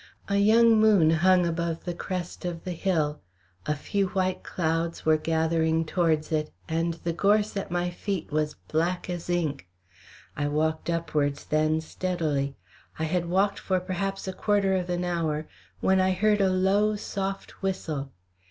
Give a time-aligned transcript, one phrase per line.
[0.27, 3.21] A young moon hung above the crest of the hill,
[3.67, 8.55] a few white clouds were gathering towards it, and the gorse at my feet was
[8.67, 9.67] black as ink.
[10.35, 12.55] I walked upwards then steadily.
[12.97, 15.47] I had walked for perhaps a quarter of an hour,
[15.81, 18.11] when I heard a low, soft whistle.